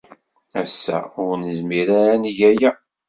Ass-a, 0.61 0.97
ur 1.23 1.33
nezmir 1.41 1.87
ara 1.99 2.11
ad 2.13 2.19
neg 2.23 2.39
aya. 2.49 2.71